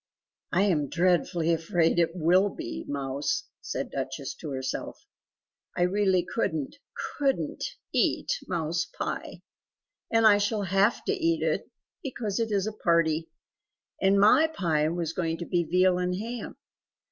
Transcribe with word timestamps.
"I 0.51 0.63
am 0.63 0.89
dreadfully 0.89 1.53
afraid 1.53 1.99
it 1.99 2.15
WILL 2.15 2.49
be 2.55 2.85
mouse!" 2.87 3.43
said 3.61 3.91
Duchess 3.91 4.33
to 4.37 4.49
herself 4.49 5.05
"I 5.77 5.83
really 5.83 6.25
couldn't, 6.27 6.77
COULDN'T 7.19 7.63
eat 7.93 8.31
mouse 8.47 8.85
pie. 8.97 9.43
And 10.09 10.25
I 10.25 10.39
shall 10.39 10.63
have 10.63 11.03
to 11.05 11.13
eat 11.13 11.43
it, 11.43 11.69
because 12.01 12.39
it 12.39 12.51
is 12.51 12.65
a 12.65 12.73
party. 12.73 13.29
And 14.01 14.19
MY 14.19 14.47
pie 14.47 14.89
was 14.89 15.13
going 15.13 15.37
to 15.37 15.45
be 15.45 15.63
veal 15.65 15.99
and 15.99 16.15
ham. 16.15 16.55